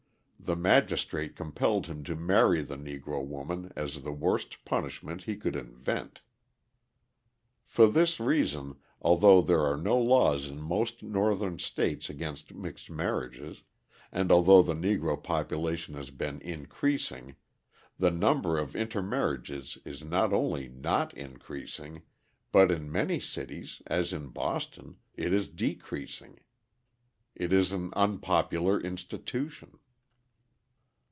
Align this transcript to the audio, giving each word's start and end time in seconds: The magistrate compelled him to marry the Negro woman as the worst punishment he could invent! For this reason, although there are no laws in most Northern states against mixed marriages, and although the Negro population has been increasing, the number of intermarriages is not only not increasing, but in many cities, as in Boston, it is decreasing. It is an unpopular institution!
The 0.43 0.55
magistrate 0.57 1.37
compelled 1.37 1.85
him 1.85 2.03
to 2.03 2.15
marry 2.15 2.61
the 2.61 2.75
Negro 2.75 3.23
woman 3.25 3.71
as 3.75 4.01
the 4.01 4.11
worst 4.11 4.65
punishment 4.65 5.23
he 5.23 5.37
could 5.37 5.55
invent! 5.55 6.21
For 7.63 7.87
this 7.87 8.19
reason, 8.19 8.75
although 9.01 9.39
there 9.41 9.61
are 9.61 9.77
no 9.77 9.97
laws 9.97 10.47
in 10.49 10.59
most 10.59 11.03
Northern 11.03 11.57
states 11.57 12.09
against 12.09 12.53
mixed 12.53 12.89
marriages, 12.89 13.63
and 14.11 14.29
although 14.29 14.61
the 14.61 14.73
Negro 14.73 15.21
population 15.23 15.93
has 15.93 16.09
been 16.09 16.41
increasing, 16.41 17.35
the 17.97 18.11
number 18.11 18.57
of 18.57 18.75
intermarriages 18.75 19.77
is 19.85 20.03
not 20.03 20.33
only 20.33 20.67
not 20.67 21.13
increasing, 21.13 22.01
but 22.51 22.71
in 22.71 22.91
many 22.91 23.21
cities, 23.21 23.81
as 23.85 24.11
in 24.11 24.27
Boston, 24.29 24.97
it 25.15 25.31
is 25.33 25.47
decreasing. 25.47 26.41
It 27.35 27.53
is 27.53 27.71
an 27.71 27.91
unpopular 27.95 28.81
institution! 28.81 29.77